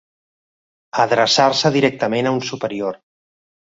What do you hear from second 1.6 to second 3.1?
directament a un superior.